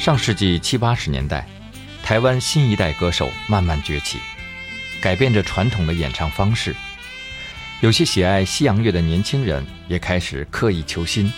[0.00, 1.46] 上世纪七八十年代，
[2.02, 4.18] 台湾新一代歌手慢慢崛起，
[4.98, 6.74] 改变着传统的演唱方式。
[7.82, 11.30] 有些喜爱西洋乐的年轻人也开始刻意求新，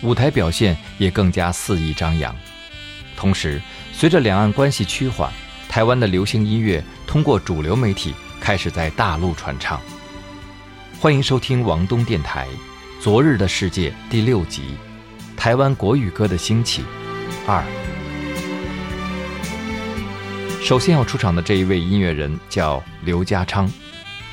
[0.00, 2.34] 舞台表现也更加肆意张扬。
[3.18, 3.60] 同时，
[3.92, 5.30] 随着两岸关系趋缓，
[5.68, 9.78] 台湾的流行音乐通过主流媒体开始在大陆传唱。
[10.98, 12.48] 欢迎收听王东电台
[13.02, 14.62] 《昨日的世界》第六集
[15.38, 16.80] 《台湾国语歌的兴起》
[17.46, 17.62] 二。
[20.62, 23.68] 首先要出场的这一位音乐人叫刘家昌，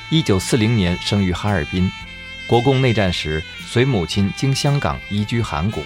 [0.08, 1.90] 一九四零年生于哈尔滨，
[2.46, 5.82] 国共内战时随母亲经香港移居韩国，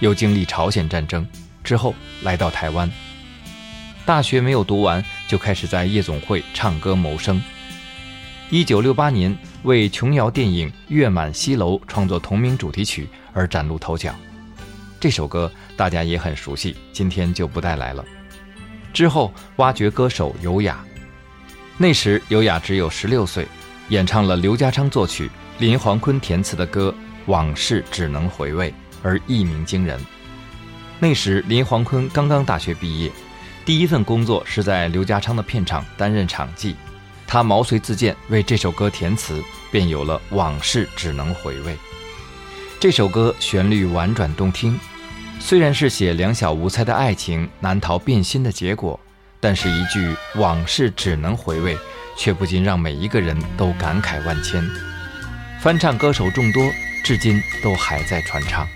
[0.00, 1.26] 又经历朝鲜战争
[1.64, 2.90] 之后来到台湾。
[4.04, 7.40] 大学没有读完就开始在夜总会唱歌谋生。
[8.50, 14.14] 一九六八年为琼瑶电影《月满西楼》创作同名主题曲而崭露头角，
[15.00, 18.04] 这首歌大家也很熟悉，今天就不带来了。
[18.92, 20.84] 之后挖掘歌手尤雅，
[21.76, 23.46] 那时尤雅只有十六岁，
[23.88, 26.92] 演唱了刘家昌作曲、林煌坤填词的歌
[27.26, 28.70] 《往事只能回味》，
[29.02, 30.00] 而一鸣惊人。
[30.98, 33.12] 那时林煌坤刚刚大学毕业，
[33.64, 36.74] 第一份工作是在刘家昌的片场担任场记，
[37.26, 41.72] 他毛遂自荐为这首歌填词，便有了《往事只能回味》。
[42.80, 44.78] 这首歌旋律婉转动听。
[45.40, 48.98] 虽然是写两小无猜的爱情难逃变心的结果，
[49.40, 51.76] 但是一句往事只能回味，
[52.16, 54.62] 却不禁让每一个人都感慨万千。
[55.60, 56.70] 翻唱歌手众多，
[57.02, 58.66] 至今都还在传唱。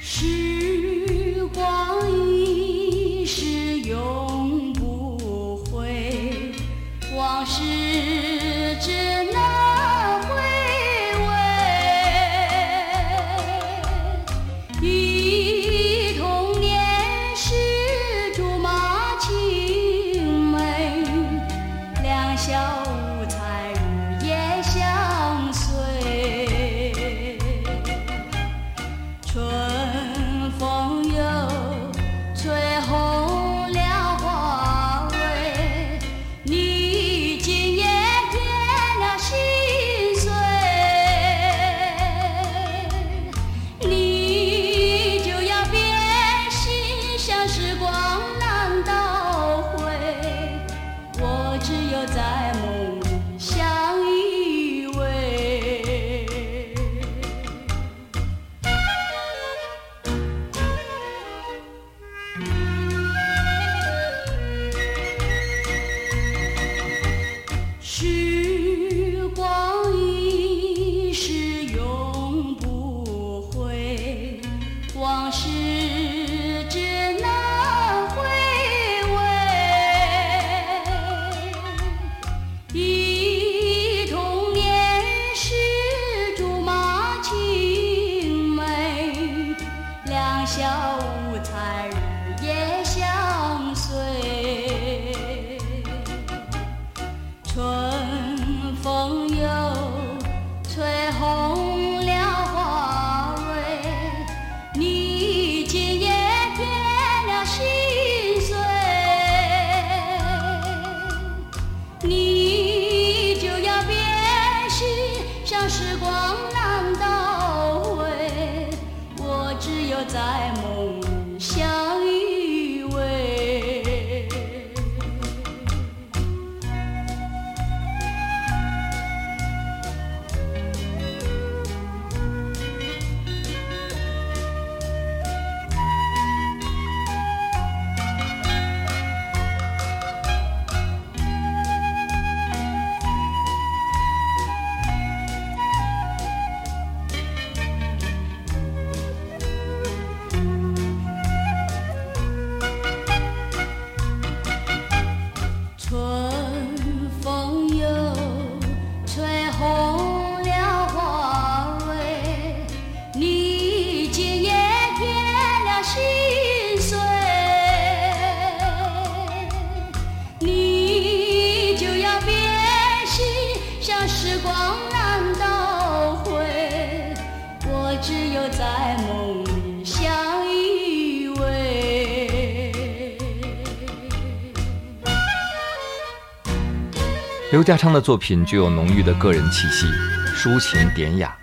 [187.63, 189.87] 刘家昌的作品具有浓郁的个人气息，
[190.35, 191.39] 抒情典雅。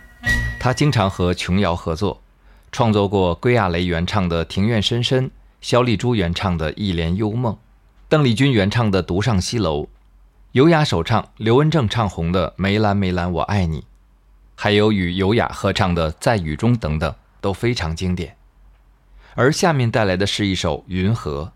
[0.60, 2.22] 他经常和琼瑶合作，
[2.74, 5.24] 创作过归亚蕾原唱的《庭院深深》
[5.62, 7.54] 《肖丽珠原唱的《一帘幽梦》，
[8.10, 9.84] 邓丽君原唱的《独上西楼》，
[10.52, 13.80] 尤雅首唱，刘文正唱红的《梅兰梅兰我爱你》，
[14.56, 18.36] 还有与尤雅合唱的《在雨中》等等，都非常经典。
[19.36, 21.54] 而下面带来的是一首《云河》，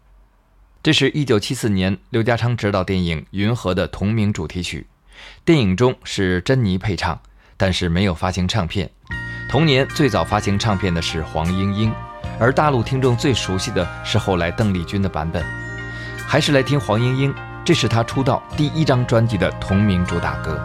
[0.83, 4.85] 这是一九七四年刘家昌执导电影《云河》的同名主题曲，
[5.45, 7.18] 电影中是珍妮配唱，
[7.56, 8.89] 但是没有发行唱片。
[9.50, 11.94] 同年最早发行唱片的是黄莺莺。
[12.38, 15.41] 而大陆听众最熟悉的是后来邓丽君的版本，
[16.27, 17.33] 还是来听黄莺莺，
[17.63, 20.62] 这是她出道第一张专辑的同名主打歌。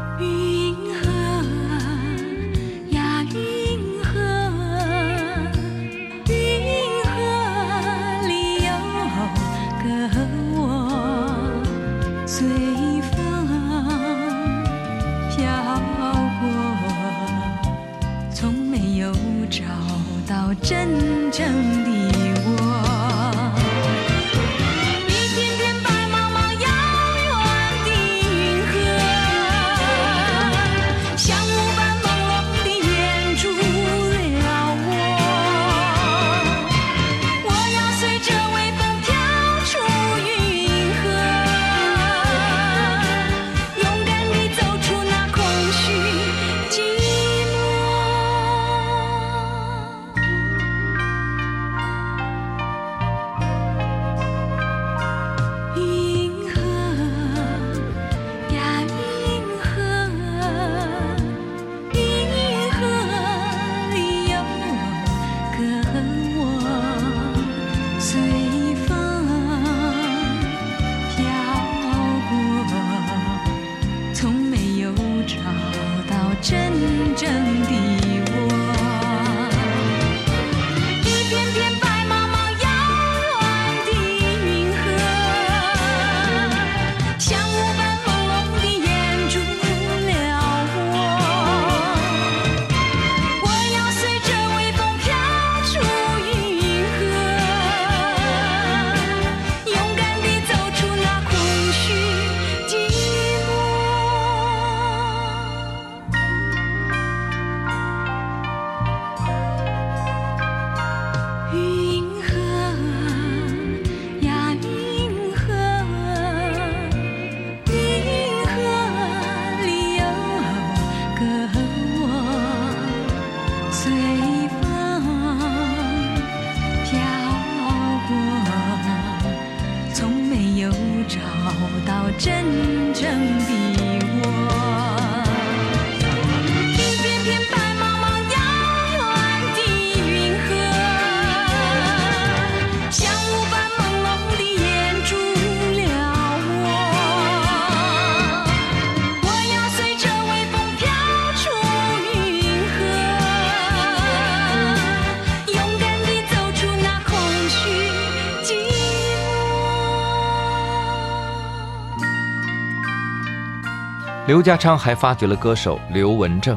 [164.38, 166.56] 刘家昌还发掘了歌手刘文正。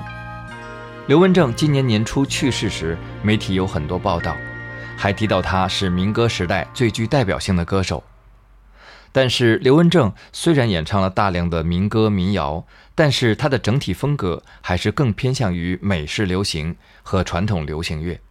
[1.08, 4.38] 刘文正今年年初去世时，媒体有很多报道，
[4.96, 8.04] 还提到他是民歌时代最具代表性的歌手。
[9.12, 18.22] 但是刘文正虽然演唱了大量的民歌民谣，但是他的整体风格还是更偏向于美式流行和传统流行乐。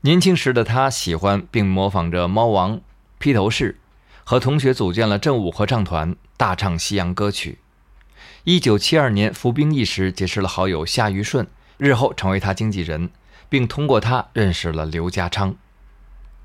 [0.00, 2.80] 年轻时的他喜欢并模仿着猫王、
[3.18, 3.78] 披头士，
[4.24, 7.58] 和同学组建了正午合唱团，大唱西洋歌曲。
[8.44, 11.46] 一九七二年服兵役时结识了好友夏玉顺，
[11.78, 13.10] 日后成为他经纪人，
[13.48, 15.54] 并通过他认识了刘家昌。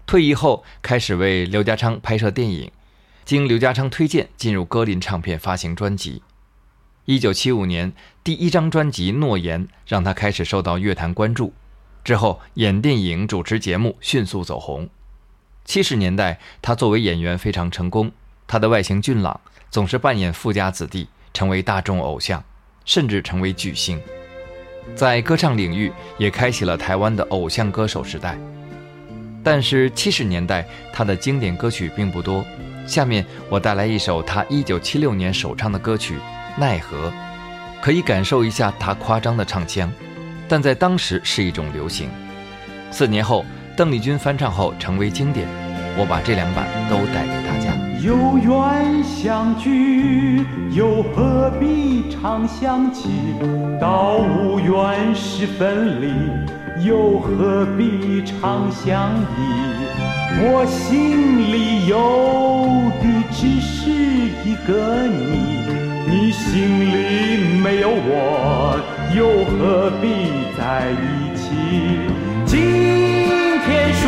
[0.06, 2.72] 退役后开始为刘家昌拍摄电影，
[3.26, 6.22] 经刘家昌推荐进入歌林唱片发行专辑。
[7.06, 7.92] 一九七五年
[8.24, 11.52] 第一张专辑《诺言》让他开始受到乐坛关注，
[12.04, 14.88] 之后演电影、主持节目，迅速走红。
[15.66, 18.12] 七十年代他作为演员非常成功，
[18.46, 21.08] 他的外形俊朗，总是扮演富家子弟。
[21.38, 22.44] 成为大众偶像，
[22.84, 24.02] 甚至成为巨星，
[24.96, 28.36] 在歌唱领域也开启了台湾的偶像歌手时代。
[29.44, 32.44] 但是七十年代他的经典歌曲并不多，
[32.88, 36.16] 下面我带来一首他一九七六年首唱的歌曲
[36.60, 37.10] 《奈何》，
[37.84, 39.94] 可以感受一下他夸张的唱腔，
[40.48, 42.10] 但在当时是一种流行。
[42.90, 43.46] 四年后，
[43.78, 45.48] 邓丽君翻唱后成为经典，
[46.00, 47.87] 我把这两版都带给大家。
[48.02, 53.10] 有缘相聚，又何必常相期？
[53.82, 56.14] 到无缘时分离，
[56.86, 59.40] 又何必常相依？
[60.40, 61.98] 我心里有
[63.02, 63.90] 的只是
[64.46, 65.66] 一个你，
[66.08, 68.80] 你心里没有我，
[69.16, 70.06] 又何必
[70.56, 71.46] 在一起？
[72.46, 72.56] 今
[73.66, 74.06] 天说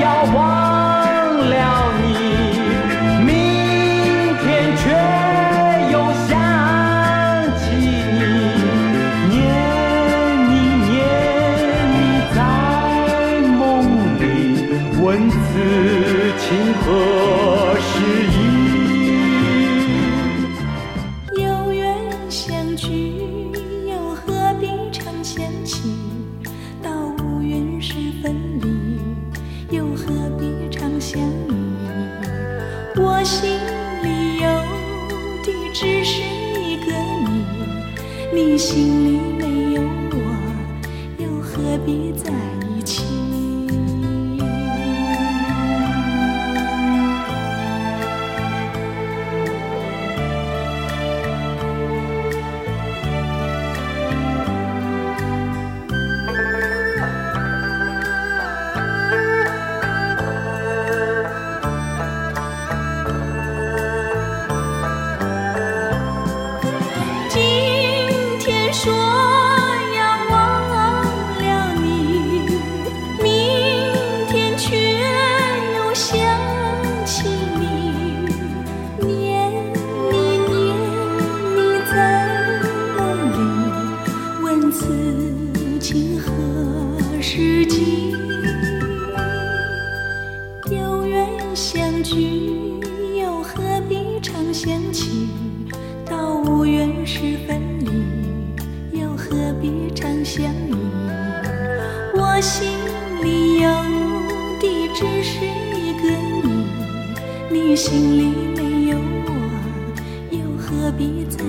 [0.00, 0.38] 要忘
[91.58, 92.14] 相聚，
[93.20, 95.28] 又何必常想起？
[96.06, 100.76] 到无缘时分离，又何必常相依？
[102.14, 102.68] 我心
[103.24, 103.68] 里有
[104.60, 106.08] 的只是一个
[106.44, 106.64] 你，
[107.50, 108.22] 你心里
[108.54, 109.28] 没有我，
[110.30, 111.44] 又何必在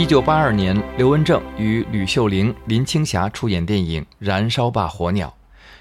[0.00, 5.28] 一九八二年，刘文正与吕秀玲、林青霞出演电影《燃烧吧火鸟》，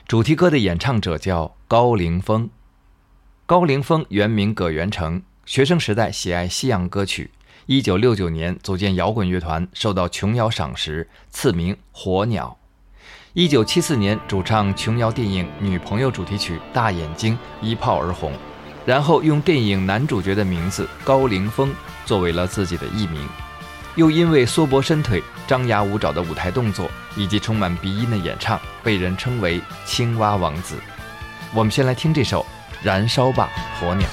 [0.09, 2.49] 主题歌的演唱者叫高凌风。
[3.45, 7.31] 高凌风原名葛元成，学生时代喜爱西洋歌曲。
[7.65, 12.57] 一九六九年组建摇滚乐团，受到琼瑶赏识，赐名火鸟。
[13.31, 18.33] 一九七四年主唱琼瑶电影《女朋友》主题曲《大眼睛》一炮而红，
[18.85, 21.73] 然后用电影男主角的名字高凌风
[22.05, 23.25] 作为了自己的艺名。
[23.99, 30.75] 又因为缩脖伸腿、张牙舞爪的舞台动作以及充满鼻音的演唱，被人称为“青蛙王子”。
[31.53, 32.41] 我们先来听这首
[32.81, 34.07] 《燃烧吧火鸟》。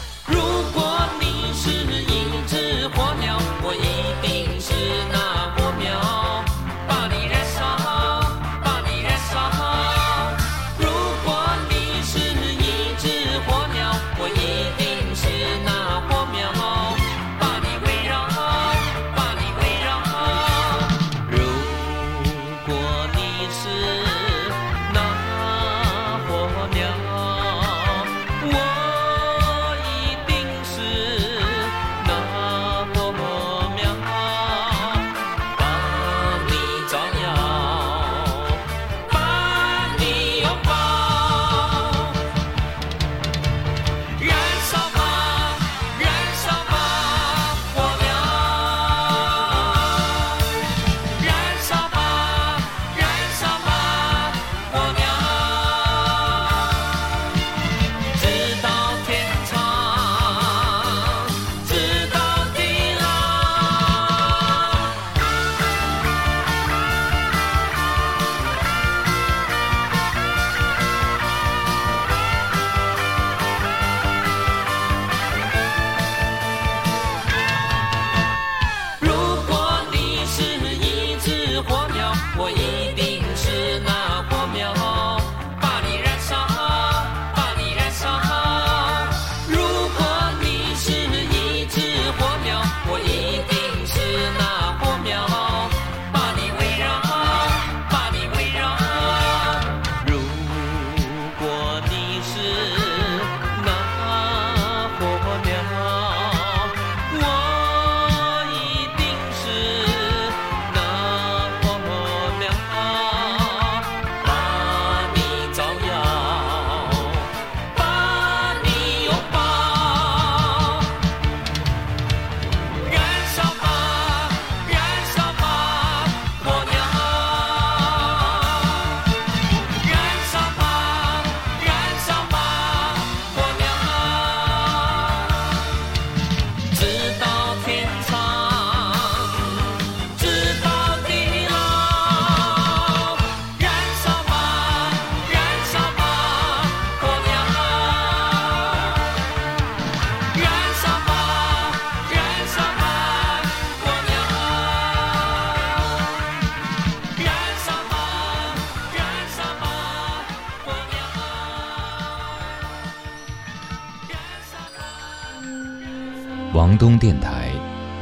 [166.76, 167.50] 东电台，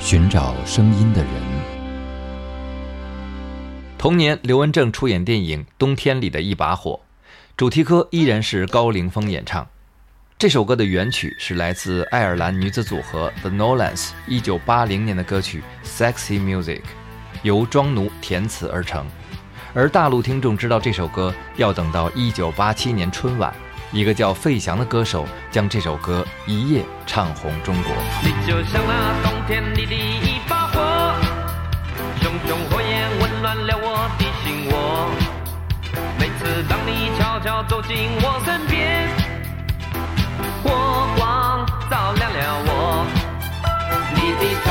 [0.01, 1.33] 寻找声音的人。
[3.97, 6.93] 同年，刘文正出演电影《冬天里的一把火》，
[7.57, 9.67] 主题歌依然是高凌风演唱。
[10.39, 16.81] 这首歌的原曲是来自爱尔兰女子组合 The Nolans 1980年的歌曲《Sexy Music》，
[17.43, 19.07] 由庄奴填词而成。
[19.73, 23.55] 而大陆听众知道这首歌，要等到1987年春晚，
[23.95, 27.93] 一个叫费翔的歌手将这首歌一夜唱红中国。
[28.25, 31.15] 你就像那冬天里的一把火，
[32.21, 35.09] 熊熊火焰温暖了我的心窝。
[36.19, 39.09] 每次当你悄悄走进我身边。
[40.65, 43.07] 火光照亮了我，
[44.17, 44.71] 你的大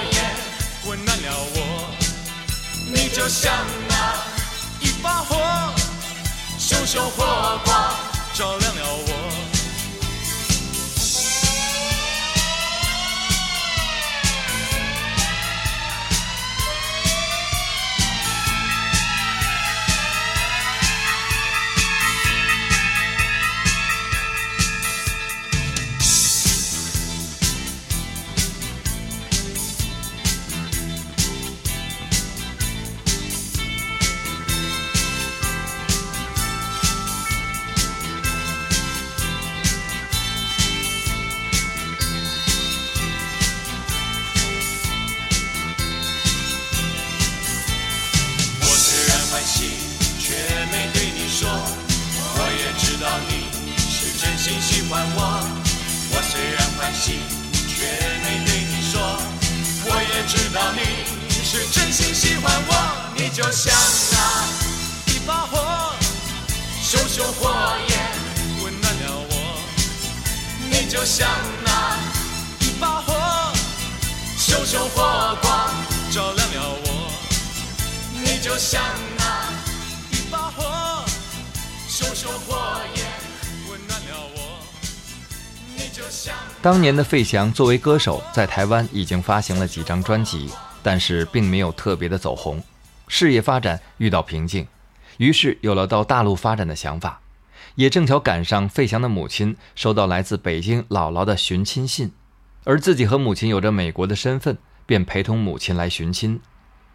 [3.21, 3.53] 就像
[3.87, 4.15] 那
[4.79, 5.37] 一把火，
[6.57, 7.93] 熊熊火光
[8.33, 9.40] 照亮了我。
[71.01, 71.27] 就像
[71.65, 71.97] 那
[72.59, 73.11] 一把火，
[74.37, 75.69] 熊熊火光
[76.11, 77.11] 照亮了我。
[78.13, 78.79] 你就像
[79.17, 79.49] 那
[80.11, 81.03] 一把火，
[81.87, 83.03] 熊熊火焰
[83.67, 84.61] 温暖了我。
[86.61, 90.51] 当年的费翔作为歌手，在台湾已经发行了几张专辑，
[90.83, 92.63] 但是并没有特别的走红，
[93.07, 94.67] 事业发展遇到瓶颈，
[95.17, 97.19] 于是有了到大陆发展的想法。
[97.75, 102.11] 也正巧赶上费翔的母亲收到来自北京姥姥的寻亲信，
[102.63, 106.39] 而自己和母亲有着美国的身份，便陪同母亲来寻亲。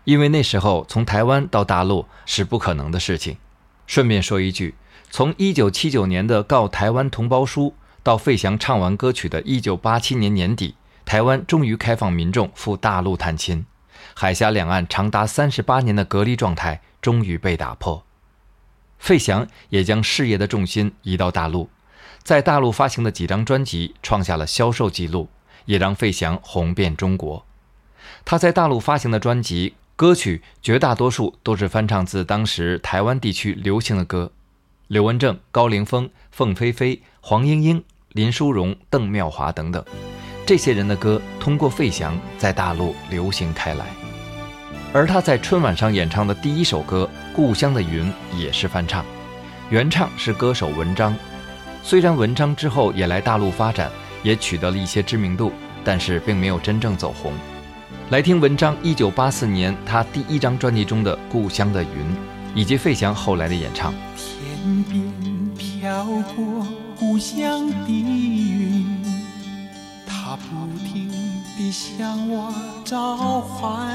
[0.04, 3.38] 因为那时候从台湾到大陆是不可能的事情。
[3.88, 4.76] 顺便说一句，
[5.10, 13.66] 从1979年的告台湾同胞书到费翔唱完歌曲的1987年年底，台湾终于开放民众赴大陆探亲，
[14.14, 18.06] 海峡两岸长达三十八年的隔离状态终于被打破。
[18.98, 21.68] 费翔也将事业的重心移到大陆，
[22.22, 25.28] 在大陆发行的几张专辑创下了销售记录，
[25.64, 27.44] 也让费翔红遍中国。
[28.24, 34.32] 他在大陆发行的专辑歌曲绝大多数都是翻唱自当时台湾地区流行的歌，
[34.88, 39.85] 刘文正、高凌风、凤飞飞、黄莺莺、林淑荣、邓妙华等等，
[40.44, 43.87] 这些人的歌通过费翔在大陆流行开来。
[44.92, 49.05] 而他在春晚上演唱的第一首歌《故乡的云》也是翻唱，
[49.68, 51.14] 原唱是歌手文章。
[51.83, 53.90] 虽然文章之后也来大陆发展，
[54.22, 55.53] 也取得了一些知名度，
[55.85, 57.35] 但是并没有真正走红。
[58.09, 61.90] 来听文章1984年他第一张专辑中的《故乡的云》，
[62.55, 63.92] 以及费翔后来的演唱。
[64.16, 65.12] 天边
[65.59, 66.66] 飘过
[66.99, 69.05] 故乡的云，
[70.07, 71.11] 它不停
[71.59, 73.94] 地向我召唤，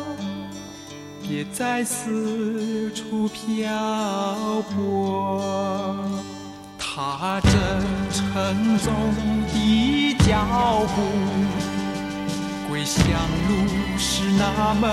[1.31, 5.95] 也在四处漂泊。
[6.77, 7.49] 踏着
[8.11, 8.93] 沉重
[9.47, 11.01] 的脚步，
[12.67, 13.01] 归乡
[13.47, 13.51] 路
[13.97, 14.83] 是那么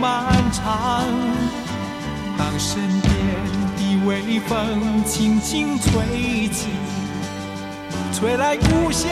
[0.00, 1.04] 漫长。
[2.36, 3.12] 当身边
[3.76, 6.66] 的微风轻轻吹起。
[8.12, 9.08] 吹来故乡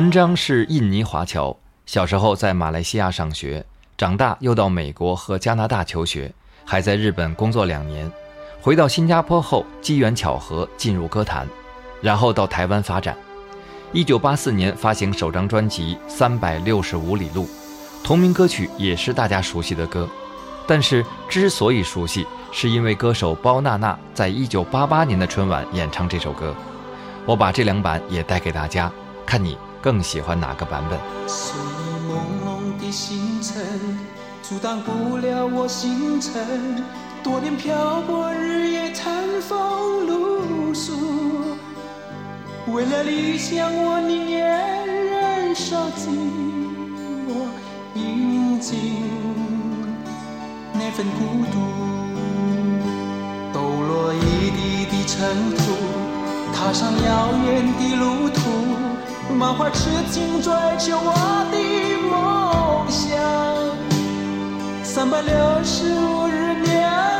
[0.00, 3.62] 文章是印尼华侨，小时候在马来西亚上学，
[3.98, 6.32] 长大又到美国和加拿大求学，
[6.64, 8.10] 还在日本工作两年。
[8.62, 11.46] 回到新加坡后，机缘巧合进入歌坛，
[12.00, 13.14] 然后到台湾发展。
[13.92, 17.44] 一九八四年发行首张专辑《三百六十五里路》，
[18.02, 20.08] 同名歌曲也是大家熟悉的歌。
[20.66, 26.54] 但是之所以熟悉，是因为歌手包娜娜在一九八八年的春晚演唱这首歌。
[27.26, 28.90] 我把这两版也带给大家，
[29.26, 30.98] 看你更喜欢哪个版本。
[31.26, 31.54] 水
[32.06, 32.12] 朦
[32.44, 33.64] 胧的星辰，
[34.42, 36.32] 阻挡不了我行程。
[37.22, 41.56] 多年漂泊，日夜餐风露宿。
[42.68, 46.08] 为了理想，我宁愿忍受寂
[47.26, 47.48] 寞，
[47.94, 49.02] 饮尽
[50.74, 51.58] 那份孤独。
[53.52, 55.62] 抖落一地的尘土，
[56.54, 58.40] 踏上遥远的路途，
[59.30, 61.12] 满怀痴情追求我
[61.50, 61.56] 的
[62.10, 63.10] 梦想。
[64.82, 67.19] 三百六十五日年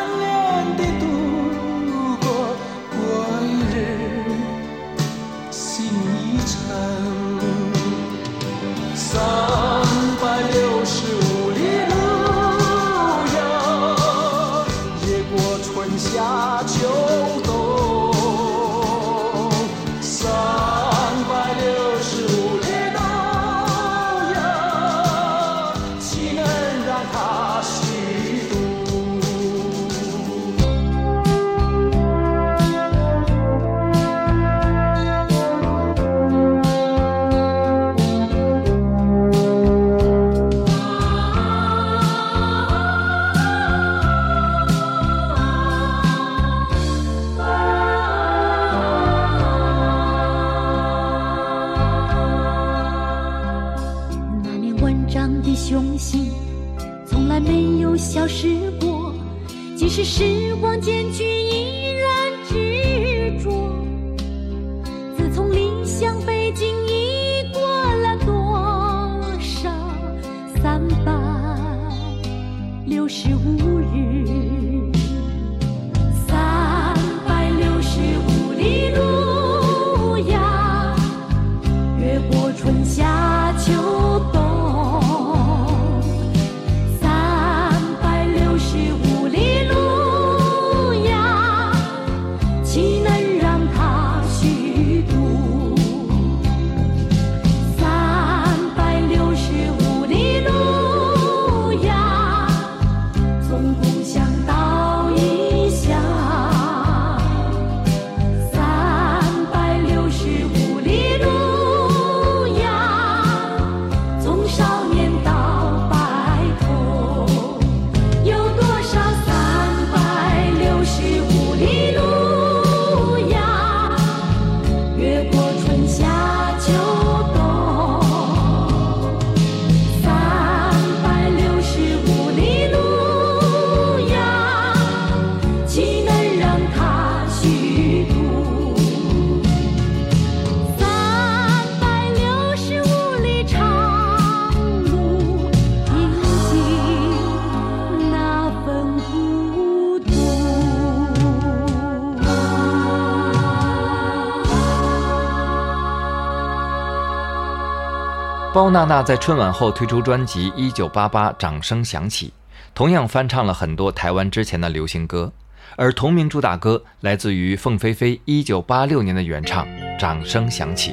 [158.52, 162.26] 包娜娜在春晚后推出专辑《一九八八掌声响起》，
[162.74, 165.32] 同样翻唱了很多台湾之前的流行歌，
[165.76, 169.64] 而同名主打歌来自于凤飞飞一九八六年的原唱
[170.00, 170.92] 《掌声响起》。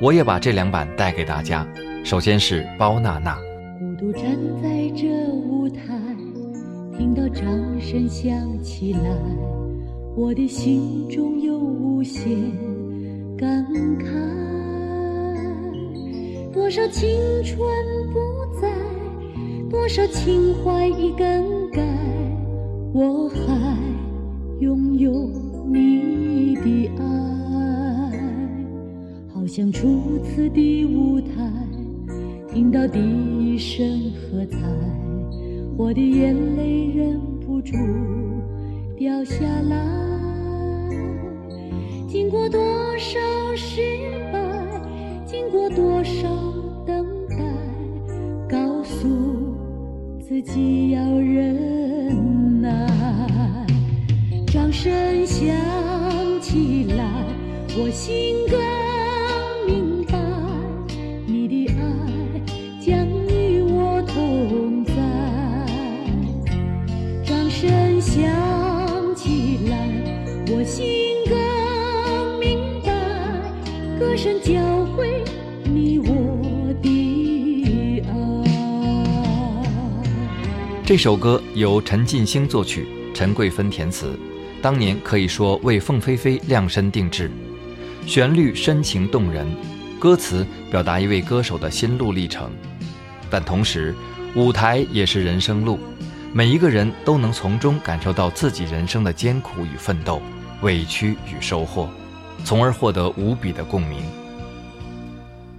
[0.00, 1.66] 我也把这两版带给大家。
[2.04, 3.34] 首先是包娜娜，
[3.80, 4.22] 孤独站
[4.62, 5.82] 在这舞台，
[6.96, 7.44] 听到掌
[7.80, 9.10] 声响起来，
[10.14, 12.30] 我的心中有无限
[13.36, 13.66] 感
[13.98, 14.55] 慨。
[16.56, 17.06] 多少青
[17.44, 17.60] 春
[18.14, 18.18] 不
[18.58, 18.72] 在，
[19.68, 21.82] 多少情怀已更改，
[22.94, 23.76] 我还
[24.60, 25.12] 拥有
[25.70, 28.10] 你的爱。
[29.34, 31.52] 好像初次的舞台，
[32.48, 34.58] 听到第一声喝彩，
[35.76, 37.76] 我的眼泪忍不住
[38.96, 39.76] 掉下来。
[42.08, 42.58] 经过多
[42.96, 43.20] 少
[43.54, 43.82] 失
[44.32, 44.40] 败，
[45.26, 46.45] 经过多少
[50.46, 52.68] 己要忍耐。
[54.46, 55.44] 掌声响
[56.40, 57.04] 起来，
[57.76, 58.45] 我心
[80.86, 84.16] 这首歌由陈进兴作曲，陈桂芬填词，
[84.62, 87.28] 当年可以说为凤飞飞量身定制。
[88.06, 89.44] 旋律深情动人，
[89.98, 92.52] 歌词表达一位歌手的心路历程，
[93.28, 93.92] 但同时，
[94.36, 95.76] 舞台也是人生路，
[96.32, 100.22] 每一个人都能从中感受到自己人生的艰苦与奋斗、
[100.62, 101.90] 委屈与收获，
[102.44, 104.04] 从而获得无比的共鸣。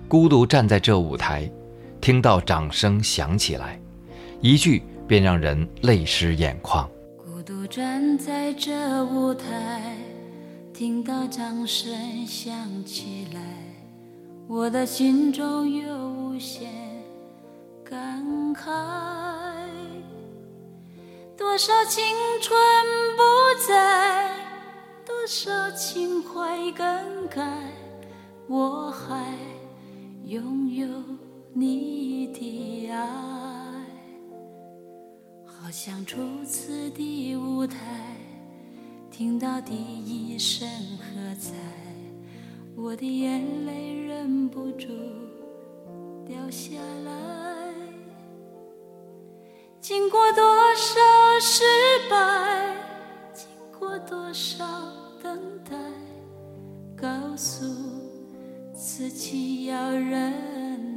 [0.08, 1.52] 孤独站在这舞台，
[2.00, 3.78] 听到掌声响起来，
[4.40, 6.89] 一句便让人泪湿眼眶。
[7.17, 9.96] 孤独站在这舞台，
[10.74, 13.39] 听到掌声响起来，
[14.48, 16.70] 我的心中有无限
[17.86, 18.22] 感
[18.54, 18.65] 慨。
[21.38, 22.04] 多少青
[22.41, 22.60] 春
[23.15, 23.24] 不
[23.67, 24.32] 在，
[25.06, 27.41] 多少情怀更改，
[28.48, 29.34] 我还
[30.26, 30.88] 拥有
[31.54, 32.98] 你的爱，
[35.67, 37.75] 好像初次的舞台，
[39.12, 40.65] 听到第一声
[40.97, 41.51] 喝彩，
[42.73, 44.88] 我的眼泪忍不住
[46.25, 47.73] 掉下来。
[49.82, 50.41] 经过多
[50.73, 51.01] 少
[51.41, 51.65] 失
[52.10, 52.73] 败，
[53.34, 53.45] 经
[53.77, 54.65] 过多少
[55.21, 55.38] 等
[55.69, 55.75] 待，
[56.95, 57.65] 告诉
[58.73, 60.32] 自己要忍
[60.93, 60.96] 耐。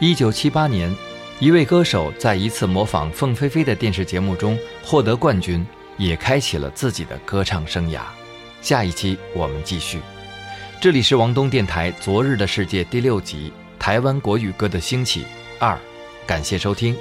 [0.00, 0.94] 一九七八年，
[1.40, 8.02] 一位歌手在一次模仿凤飞飞的电视节目中获得冠军，也开启了自己的歌唱生涯。
[8.62, 9.98] 下一期我们继续。
[10.80, 15.24] 这里是王东电台《昨日的世界》第六集《台湾国语歌的兴起
[15.58, 15.74] 二》，
[16.24, 16.96] 感谢收听。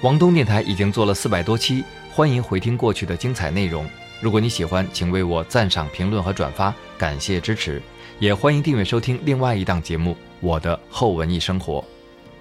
[0.00, 3.86] 王东电台已经做了四百多期，欢迎回听过去的精彩内容。
[4.22, 7.82] 如果你喜欢，请为我赞赏、评论和转发，感谢支持。
[8.18, 11.80] 也欢迎订阅收听另外一档节目《我的后文艺生活》。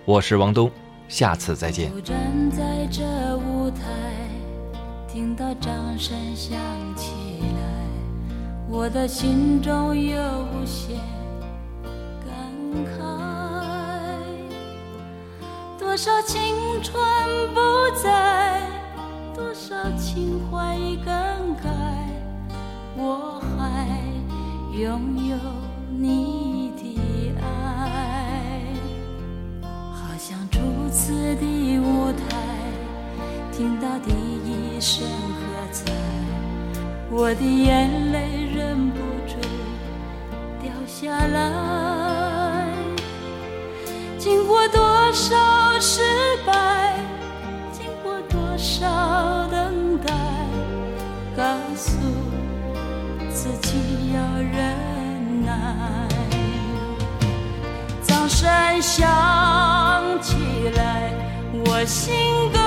[0.05, 0.69] 我是王东，
[1.07, 1.89] 下次再见。
[2.03, 3.01] 站在这
[3.37, 3.85] 舞台，
[5.07, 6.59] 听到掌声响
[6.93, 7.87] 起来，
[8.69, 10.97] 我的心中有无限
[12.25, 12.35] 感
[12.83, 12.99] 慨。
[15.79, 17.01] 多少青春
[17.53, 17.61] 不
[18.03, 18.61] 在，
[19.33, 21.05] 多少情怀已更
[21.63, 21.69] 改，
[22.97, 23.87] 我还
[24.77, 25.37] 拥有
[25.97, 26.42] 你
[31.05, 32.37] 次的舞台，
[33.51, 35.91] 听到第一声喝彩，
[37.11, 39.35] 我的眼泪忍不住
[40.61, 42.69] 掉下来。
[44.17, 46.01] 经过多少失
[46.45, 46.95] 败，
[47.73, 50.13] 经过多少等待，
[51.35, 51.43] 告
[51.75, 51.99] 诉
[53.29, 56.07] 自己要忍耐。
[58.03, 58.49] 掌声
[58.81, 59.05] 响，
[61.83, 62.13] 我心
[62.53, 62.57] 更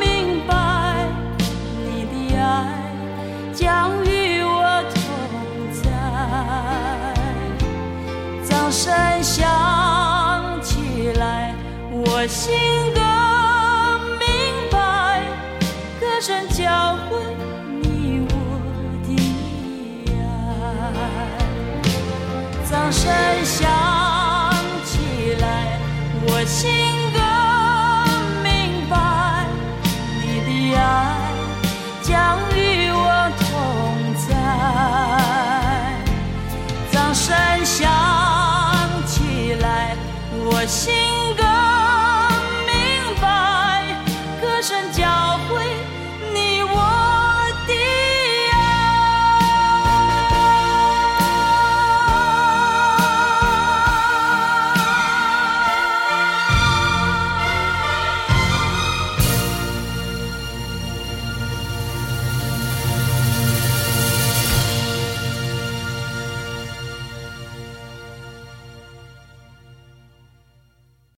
[0.00, 1.06] 明白，
[1.86, 2.42] 你的爱
[3.54, 5.00] 将与我同
[5.72, 5.86] 在。
[8.42, 9.40] 掌声响
[10.60, 11.54] 起来，
[11.92, 12.52] 我心
[12.92, 13.00] 更
[14.18, 14.26] 明
[14.68, 15.22] 白，
[16.00, 17.22] 歌声教会
[17.82, 18.34] 你我
[19.06, 19.10] 的
[20.10, 20.18] 爱。
[22.68, 23.06] 掌声
[23.44, 23.62] 响